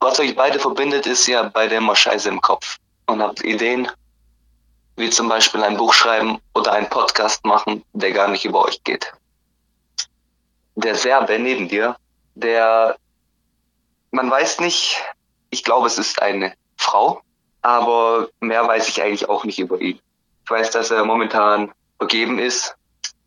[0.00, 3.90] was euch beide verbindet, ist ja beide immer Scheiße im Kopf und habt Ideen,
[4.96, 8.82] wie zum Beispiel ein Buch schreiben oder einen Podcast machen, der gar nicht über euch
[8.84, 9.12] geht.
[10.74, 11.96] Der Serbe neben dir,
[12.34, 12.96] der,
[14.10, 15.02] man weiß nicht,
[15.50, 17.22] ich glaube, es ist eine Frau,
[17.62, 19.98] aber mehr weiß ich eigentlich auch nicht über ihn.
[20.44, 22.74] Ich weiß, dass er momentan vergeben ist.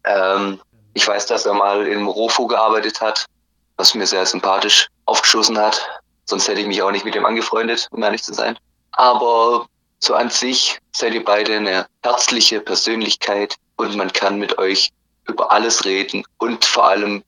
[0.03, 0.59] Ähm,
[0.93, 3.25] ich weiß, dass er mal im Rofo gearbeitet hat,
[3.77, 5.81] was mir sehr sympathisch aufgeschossen hat.
[6.25, 8.57] Sonst hätte ich mich auch nicht mit ihm angefreundet, um ehrlich zu sein.
[8.91, 9.67] Aber
[9.99, 14.91] so an sich seid ihr beide eine herzliche Persönlichkeit und man kann mit euch
[15.27, 17.23] über alles reden und vor allem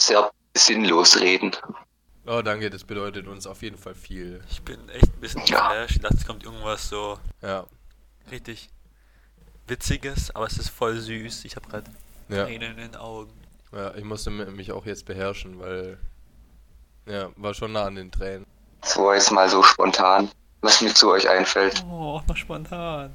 [0.00, 1.52] sehr sinnlos reden.
[2.26, 4.42] Oh, danke, das bedeutet uns auf jeden Fall viel.
[4.50, 5.68] Ich bin echt ein bisschen Ja.
[5.68, 5.90] geflasht.
[5.96, 7.64] Ich dachte, es kommt irgendwas so Ja,
[8.30, 8.68] richtig
[9.66, 11.44] Witziges, aber es ist voll süß.
[11.44, 11.90] Ich habe gerade
[12.28, 12.44] ja.
[12.44, 13.32] Tränen in den Augen.
[13.72, 15.98] ja, ich musste mi- mich auch jetzt beherrschen, weil,
[17.06, 18.46] ja, war schon nah an den Tränen.
[18.84, 21.84] So jetzt mal so spontan, was mir zu euch einfällt.
[21.88, 23.14] Oh, noch spontan.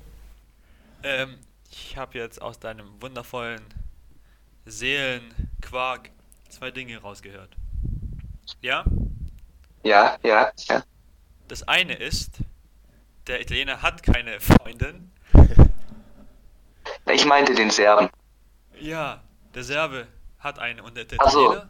[1.03, 1.37] Ähm,
[1.69, 3.61] Ich habe jetzt aus deinem wundervollen
[4.65, 6.09] Seelenquark
[6.49, 7.55] zwei Dinge rausgehört.
[8.61, 8.85] Ja?
[9.83, 10.83] Ja, ja, ja.
[11.47, 12.39] Das eine ist,
[13.27, 15.11] der Italiener hat keine Freundin.
[17.13, 18.09] Ich meinte den Serben.
[18.79, 19.21] Ja,
[19.55, 20.07] der Serbe
[20.39, 21.45] hat eine und der, Ach so.
[21.45, 21.69] Italiener?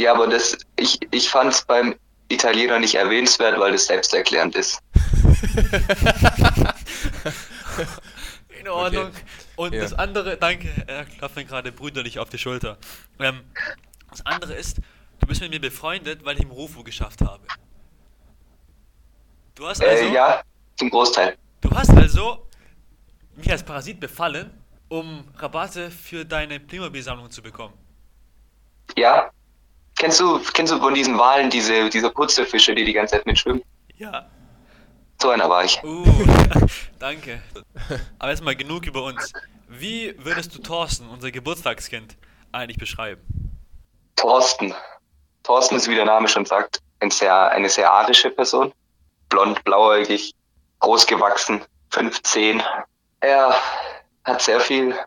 [0.00, 1.94] Ja, aber das, ich, ich fand es beim
[2.28, 4.80] Italiener nicht erwähnenswert, weil es selbsterklärend ist.
[8.60, 9.06] In Ordnung.
[9.08, 9.14] Okay.
[9.56, 9.82] Und Ja.
[9.82, 12.78] das andere, danke, er klopft mir gerade brüderlich auf die Schulter.
[13.18, 13.40] Ähm,
[14.10, 14.78] das andere ist,
[15.20, 17.42] du bist mit mir befreundet, weil ich im Rufo geschafft habe.
[19.54, 20.42] Du hast also, Äh, ja,
[20.76, 21.36] zum Großteil.
[21.60, 22.46] du hast also
[23.36, 24.50] mich als Parasit befallen,
[24.88, 27.74] um Rabatte für deine Playmobil-Sammlung zu bekommen.
[28.96, 29.30] Ja.
[29.98, 33.62] Kennst du, kennst du von diesen Walen diese, diese Putzelfische, die die ganze Zeit mitschwimmen?
[33.96, 34.26] Ja.
[35.20, 35.82] So einer war ich.
[35.84, 36.04] Uh,
[36.98, 37.42] danke.
[38.18, 39.32] Aber jetzt mal genug über uns.
[39.68, 42.16] Wie würdest du Thorsten, unser Geburtstagskind,
[42.50, 43.20] eigentlich beschreiben?
[44.16, 44.74] Thorsten.
[45.42, 48.72] Thorsten ist, wie der Name schon sagt, ein sehr, eine sehr arische Person.
[49.28, 50.34] Blond, blauäugig,
[50.80, 52.62] groß gewachsen, 15.
[53.20, 53.54] Er
[54.24, 54.98] hat sehr viel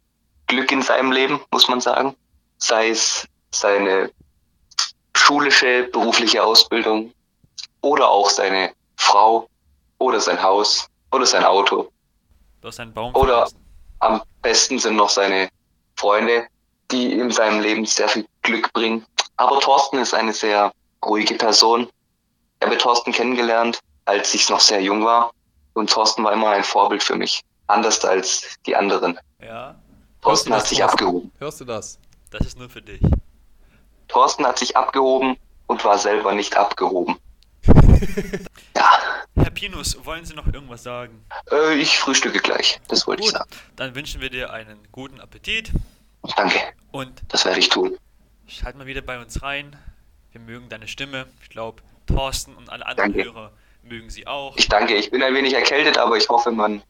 [0.47, 2.15] Glück in seinem Leben, muss man sagen.
[2.57, 4.11] Sei es seine
[5.15, 7.13] schulische, berufliche Ausbildung
[7.81, 9.49] oder auch seine Frau
[9.99, 11.91] oder sein Haus oder sein Auto.
[13.13, 13.59] Oder- vergessen.
[13.99, 15.49] Am besten sind noch seine
[15.95, 16.47] Freunde,
[16.91, 19.05] die in seinem Leben sehr viel Glück bringen.
[19.37, 20.71] Aber Thorsten ist eine sehr
[21.03, 21.89] ruhige Person.
[22.59, 25.31] Ich habe Thorsten kennengelernt, als ich noch sehr jung war.
[25.73, 27.43] Und Thorsten war immer ein Vorbild für mich.
[27.67, 29.19] Anders als die anderen.
[29.41, 29.75] Ja,
[30.21, 30.93] Thorsten das, hat sich Thorsten?
[30.93, 31.31] abgehoben.
[31.39, 31.99] Hörst du das?
[32.31, 33.01] das ist nur für dich.
[34.07, 37.17] Thorsten hat sich abgehoben und war selber nicht abgehoben.
[38.75, 38.89] ja,
[39.35, 41.23] Herr Pinus, wollen Sie noch irgendwas sagen?
[41.51, 42.81] äh, ich frühstücke gleich.
[42.89, 43.49] Das wollte ich Gut, sagen.
[43.75, 45.71] dann wünschen wir dir einen guten Appetit
[46.35, 46.59] Danke,
[46.91, 47.97] und das werde ich tun.
[48.47, 49.75] schalt mal wieder bei uns rein.
[50.31, 51.25] Wir mögen deine Stimme.
[51.41, 53.29] Ich glaube, Thorsten und alle anderen Danke.
[53.31, 53.51] Hörer
[53.83, 54.57] mögen sie auch.
[54.57, 56.81] Ich danke, ich bin ein wenig erkältet, aber ich hoffe, man,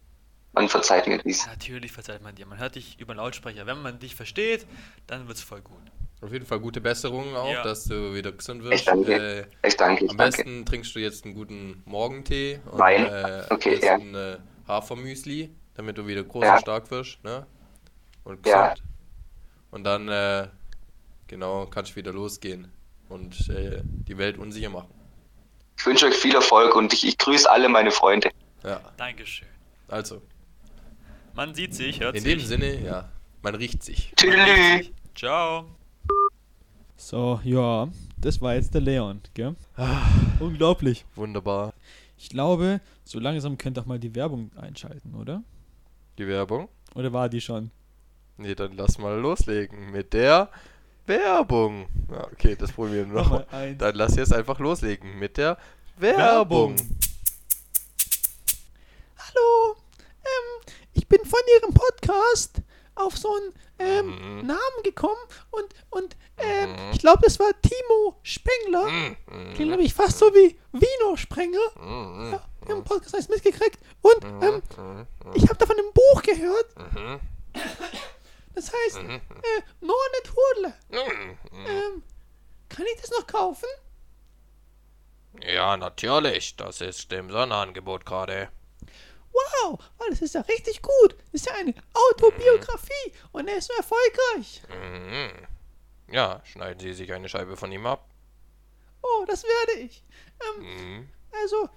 [0.54, 1.46] man verzeiht mir dies.
[1.48, 2.46] Natürlich verzeiht man dir.
[2.46, 3.66] Man hört dich über Lautsprecher.
[3.66, 4.66] Wenn man dich versteht,
[5.08, 5.78] dann wird's voll gut.
[6.22, 7.64] Auf jeden Fall gute Besserung auch, Ja.
[7.64, 8.88] dass du wieder gesund Ich wirst.
[8.88, 10.38] danke, Äh, ich danke, ich am danke.
[10.38, 13.06] besten trinkst du jetzt einen guten Morgentee und Wein.
[13.06, 13.96] äh, Okay, ja.
[13.96, 14.38] ein äh,
[14.68, 16.54] Hafermüsli, damit du wieder groß Ja.
[16.54, 17.46] und stark wirst, ne?
[18.24, 18.70] Und Ja.
[18.70, 18.88] gesund.
[19.72, 20.48] Und dann, äh,
[21.28, 22.72] genau, kannst du wieder losgehen
[23.10, 24.94] und äh, die Welt unsicher machen.
[25.78, 28.30] Ich wünsche euch viel Erfolg und ich, ich grüße alle meine Freunde.
[28.64, 29.48] Ja, Dankeschön.
[29.90, 30.22] also,
[31.36, 32.32] Man sieht sich, hört in sich.
[32.32, 33.10] dem Sinne, ja,
[33.42, 34.14] man riecht sich.
[34.16, 34.92] Tschüss.
[35.16, 35.66] Ciao.
[36.96, 39.56] So, ja, das war jetzt der Leon, gell?
[40.40, 41.06] Unglaublich.
[41.16, 41.74] Wunderbar.
[42.20, 45.42] Ich glaube, so langsam könnt ihr auch mal die Werbung einschalten, oder?
[46.20, 46.70] Die Werbung?
[46.94, 47.72] Oder war die schon?
[48.38, 50.50] Nee, dann lass mal loslegen mit der
[51.08, 51.88] Werbung.
[52.12, 53.32] Ja, okay, das probieren wir noch.
[53.32, 53.78] Nochmal eins.
[53.80, 55.58] Dann lass jetzt einfach loslegen mit der
[55.98, 56.76] Werbung.
[59.18, 59.83] Hallo, ähm,
[60.94, 62.58] ich bin von Ihrem Podcast
[62.96, 64.06] auf so einen ähm,
[64.42, 64.46] Mhm.
[64.48, 65.20] Namen gekommen
[65.52, 66.92] und, und ähm, Mhm.
[66.94, 68.86] ich glaube, das war Timo Spengler.
[68.88, 69.16] Mm,
[69.56, 71.60] Klingt mm, nämlich fast so wie Wiener Sprenger.
[71.76, 72.44] mm, Ja,
[72.76, 73.80] im Podcast habe ich mitgekriegt.
[74.02, 76.94] Und mm, ähm, mm, ich habe davon ein Buch gehört.
[76.94, 77.20] mhm,
[78.56, 79.62] Das heißt, mhm, äh,
[80.92, 81.66] mm, mm.
[81.66, 82.04] Ähm,
[82.70, 83.68] kann ich das noch kaufen?
[85.42, 86.56] Ja, natürlich.
[86.56, 88.50] Das ist im Sonderangebot gerade.
[89.34, 91.16] Wow, oh, das ist ja richtig gut.
[91.32, 94.62] Das ist ja eine Autobiografie und er ist so erfolgreich.
[94.70, 95.32] Mhm.
[96.14, 98.08] Ja, schneiden Sie sich eine Scheibe von ihm ab.
[99.02, 100.04] Oh, das werde ich.
[100.58, 101.10] Ähm, Mhm.
[101.42, 101.68] also,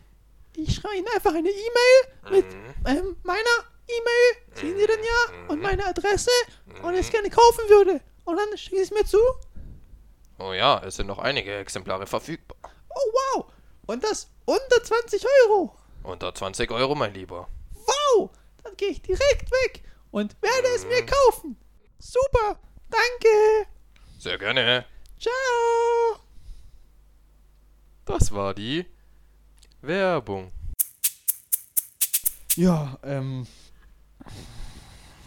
[0.56, 2.74] ich schreibe Ihnen einfach eine E-Mail mit Mhm.
[2.86, 3.56] ähm, meiner
[3.88, 6.30] E-Mail, sehen Sie denn ja, und meine Adresse
[6.82, 8.00] und ich es gerne kaufen würde.
[8.24, 9.18] Und dann schicken Sie es mir zu.
[10.38, 12.58] Oh ja, es sind noch einige Exemplare verfügbar.
[12.90, 13.46] Oh, wow.
[13.86, 15.74] Und das unter 20 Euro.
[16.06, 17.48] Unter 20 Euro, mein Lieber.
[17.74, 18.30] Wow,
[18.62, 21.56] dann gehe ich direkt weg und werde es mir kaufen.
[21.98, 23.68] Super, danke.
[24.16, 24.84] Sehr gerne.
[25.18, 26.20] Ciao.
[28.04, 28.86] Das war die
[29.80, 30.52] Werbung.
[32.54, 33.48] Ja, ähm.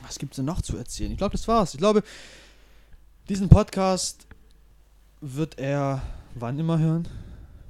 [0.03, 1.11] Was gibt's denn noch zu erzählen?
[1.11, 1.73] Ich glaube, das war's.
[1.73, 2.03] Ich glaube,
[3.27, 4.25] diesen Podcast
[5.19, 6.01] wird er
[6.35, 7.07] wann immer hören?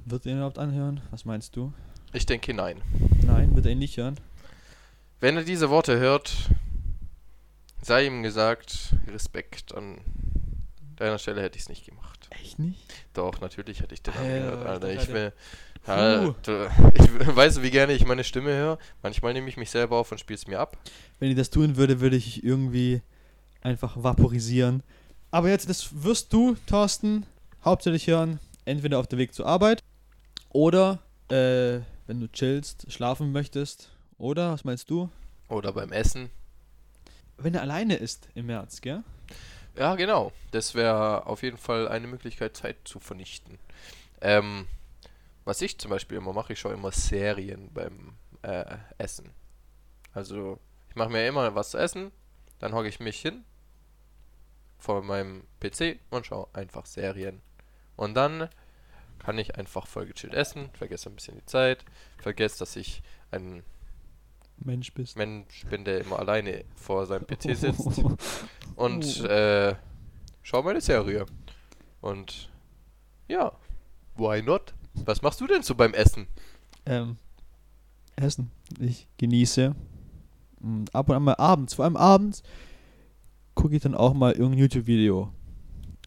[0.04, 1.00] Wird er ihn überhaupt anhören?
[1.10, 1.72] Was meinst du?
[2.12, 2.80] Ich denke nein.
[3.24, 4.18] Nein, wird er ihn nicht hören?
[5.20, 6.32] Wenn er diese Worte hört,
[7.82, 9.74] sei ihm gesagt, Respekt.
[9.74, 9.98] An
[10.96, 12.28] deiner Stelle hätte ich es nicht gemacht.
[12.30, 12.80] Echt nicht?
[13.14, 15.02] Doch, natürlich hätte ich den Alter, angehört, ich Alter.
[15.02, 15.32] Ich will,
[16.42, 18.78] du, ich weiß, wie gerne ich meine Stimme höre.
[19.02, 20.76] Manchmal nehme ich mich selber auf und spiele es mir ab.
[21.18, 23.02] Wenn ich das tun würde, würde ich irgendwie
[23.62, 24.82] einfach vaporisieren.
[25.30, 27.24] Aber jetzt, das wirst du, Thorsten,
[27.64, 29.82] hauptsächlich hören, entweder auf dem Weg zur Arbeit
[30.50, 30.98] oder
[31.30, 33.88] äh, wenn du chillst, schlafen möchtest.
[34.18, 35.08] Oder, was meinst du?
[35.48, 36.28] Oder beim Essen.
[37.36, 39.04] Wenn er alleine ist im März, gell?
[39.76, 40.32] Ja, genau.
[40.50, 43.60] Das wäre auf jeden Fall eine Möglichkeit, Zeit zu vernichten.
[44.20, 44.66] Ähm,
[45.44, 48.64] was ich zum Beispiel immer mache, ich schaue immer Serien beim äh,
[48.98, 49.30] Essen.
[50.12, 52.10] Also, ich mache mir immer was zu essen,
[52.58, 53.44] dann hocke ich mich hin
[54.78, 57.40] vor meinem PC und schaue einfach Serien.
[57.94, 58.48] Und dann
[59.20, 61.84] kann ich einfach voll gechillt essen, vergesse ein bisschen die Zeit,
[62.18, 63.62] vergesse, dass ich ein
[64.58, 65.16] Mensch bist.
[65.16, 68.02] Mensch bin, der immer alleine vor seinem PC sitzt
[68.76, 69.74] und äh,
[70.42, 71.26] schau meine Serie.
[72.00, 72.50] Und
[73.28, 73.52] ja,
[74.16, 74.74] why not?
[75.04, 76.26] Was machst du denn so beim Essen?
[76.86, 77.16] ähm,
[78.16, 78.50] Essen.
[78.78, 79.74] Ich genieße.
[80.60, 82.42] Und ab und an mal abends, vor allem abends,
[83.54, 85.32] gucke ich dann auch mal irgendein YouTube-Video.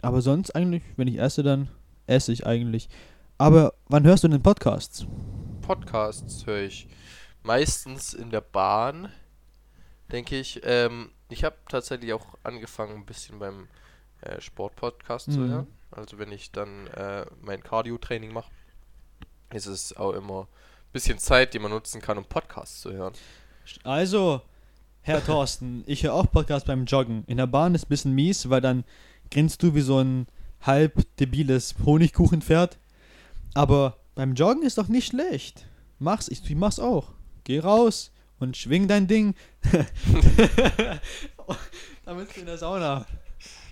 [0.01, 1.69] Aber sonst eigentlich, wenn ich esse, dann
[2.07, 2.89] esse ich eigentlich.
[3.37, 5.05] Aber wann hörst du denn Podcasts?
[5.61, 6.87] Podcasts höre ich
[7.41, 9.11] meistens in der Bahn,
[10.11, 10.61] denke ich.
[10.63, 13.67] Ähm, ich habe tatsächlich auch angefangen, ein bisschen beim
[14.21, 15.47] äh, Sportpodcast zu Mhm.
[15.47, 15.67] hören.
[15.91, 18.51] Also wenn ich dann äh, mein Cardio-Training mache,
[19.51, 23.13] ist es auch immer ein bisschen Zeit, die man nutzen kann, um Podcasts zu hören.
[23.83, 24.41] Also,
[25.01, 27.23] Herr Thorsten, ich höre auch Podcasts beim Joggen.
[27.27, 28.83] In der Bahn ist ein bisschen mies, weil dann
[29.31, 30.27] grinst du wie so ein
[30.63, 32.79] halb debiles Honigkuchenpferd.
[33.53, 35.67] Aber beim Joggen ist doch nicht schlecht.
[35.99, 37.13] Mach's, ich, ich mach's auch.
[37.43, 39.35] Geh raus und schwing dein Ding.
[42.05, 43.05] Damit du in der Sauna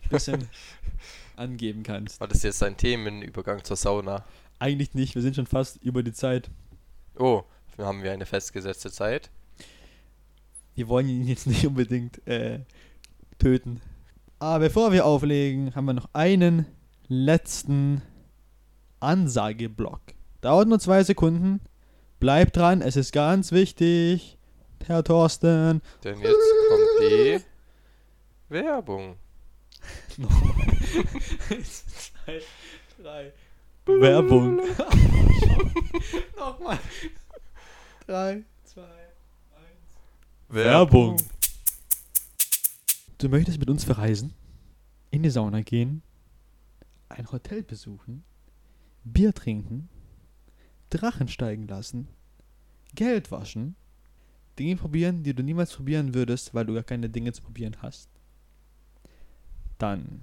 [0.04, 0.48] ein bisschen
[1.36, 2.20] angeben kannst.
[2.20, 4.26] War das jetzt ein Themenübergang zur Sauna?
[4.60, 6.50] Eigentlich nicht, wir sind schon fast über die Zeit.
[7.18, 7.44] Oh,
[7.78, 9.30] haben wir eine festgesetzte Zeit.
[10.76, 12.60] Wir wollen ihn jetzt nicht unbedingt äh,
[13.40, 13.82] töten.
[14.40, 16.66] Aber bevor wir auflegen, haben wir noch einen
[17.12, 18.02] letzten
[19.02, 20.02] Ansageblock.
[20.40, 21.60] Dauert nur zwei Sekunden.
[22.20, 24.38] Bleibt dran, es ist ganz wichtig.
[24.86, 25.82] Herr Thorsten.
[26.04, 27.40] Denn jetzt kommt die
[28.50, 29.18] Werbung.
[31.50, 32.42] Eins, zwei,
[33.02, 33.34] drei.
[33.86, 34.58] Werbung.
[36.38, 36.80] Nochmal.
[38.08, 39.98] Drei, zwei, eins.
[40.48, 41.18] Werbung.
[43.18, 44.34] Du möchtest mit uns verreisen,
[45.10, 46.04] in die Sauna gehen,
[47.12, 48.24] ein Hotel besuchen,
[49.04, 49.90] Bier trinken,
[50.90, 52.08] Drachen steigen lassen,
[52.96, 53.76] Geld waschen,
[54.60, 58.10] Dinge probieren, die du niemals probieren würdest, weil du gar keine Dinge zu probieren hast.
[59.78, 60.22] Dann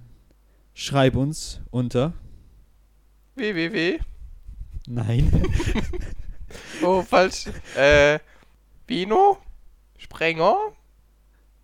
[0.73, 2.13] schreib uns unter
[3.35, 3.99] www.
[4.87, 5.31] Nein.
[6.81, 7.45] Oh, falsch.
[7.75, 8.19] Äh,
[8.87, 9.37] Bino
[9.97, 10.73] Sprenger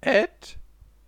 [0.01, 0.57] at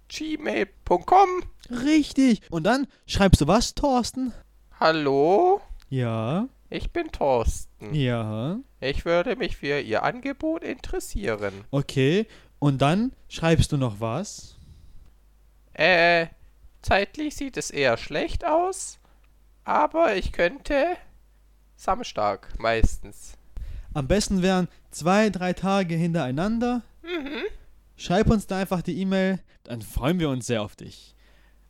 [0.08, 1.44] gmail.com.
[1.72, 2.42] Richtig.
[2.50, 4.34] Und dann schreibst du was, Thorsten?
[4.80, 6.48] Hallo, Ja.
[6.70, 7.94] ich bin Thorsten.
[7.94, 8.60] Ja.
[8.80, 11.54] Ich würde mich für Ihr Angebot interessieren.
[11.72, 12.28] Okay.
[12.60, 14.58] Und dann schreibst du noch was?
[15.74, 16.28] Äh,
[16.82, 19.00] zeitlich sieht es eher schlecht aus,
[19.64, 20.96] aber ich könnte
[21.76, 23.34] Samstag meistens.
[23.94, 26.82] Am besten wären zwei, drei Tage hintereinander.
[27.04, 27.44] Mhm.
[27.96, 31.16] Schreib uns da einfach die E-Mail, dann freuen wir uns sehr auf dich.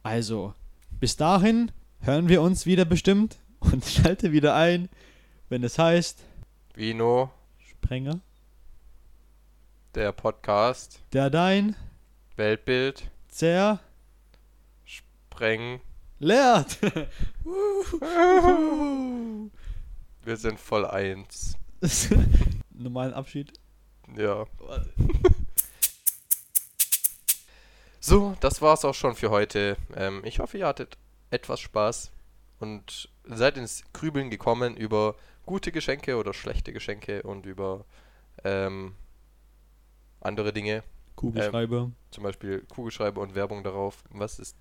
[0.03, 0.53] Also,
[0.99, 4.89] bis dahin hören wir uns wieder bestimmt und schalte wieder ein,
[5.49, 6.23] wenn es heißt
[6.73, 8.19] Vino, Sprenger,
[9.95, 11.75] der Podcast, der dein
[12.35, 13.79] Weltbild, Zer
[14.85, 15.81] Spreng.
[16.19, 16.77] lehrt.
[20.23, 21.55] Wir sind voll eins.
[22.73, 23.53] Normalen Abschied.
[24.17, 24.45] Ja.
[28.07, 29.75] So, das war's auch schon für heute.
[29.93, 30.97] Ähm, ich hoffe, ihr hattet
[31.29, 32.09] etwas Spaß
[32.61, 37.83] und seid ins Grübeln gekommen über gute Geschenke oder schlechte Geschenke und über
[38.45, 38.95] ähm,
[40.21, 40.83] andere Dinge,
[41.17, 41.91] Kugelschreiber.
[42.11, 44.05] zum Beispiel Kugelschreiber und Werbung darauf.
[44.09, 44.55] Was ist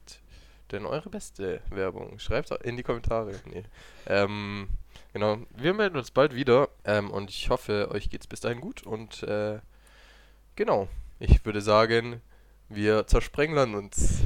[0.73, 2.19] denn eure beste Werbung?
[2.19, 3.41] Schreibt in die Kommentare.
[3.45, 3.63] Nee.
[4.09, 4.67] Ähm,
[5.13, 8.83] genau, wir melden uns bald wieder ähm, und ich hoffe, euch geht's bis dahin gut
[8.83, 9.61] und äh,
[10.57, 10.89] genau,
[11.21, 12.21] ich würde sagen,
[12.69, 14.23] wir zersprengeln uns.